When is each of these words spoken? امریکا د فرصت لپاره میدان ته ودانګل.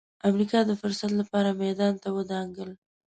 امریکا 0.29 0.59
د 0.65 0.71
فرصت 0.81 1.11
لپاره 1.21 1.49
میدان 1.63 1.93
ته 2.03 2.07
ودانګل. 2.17 2.69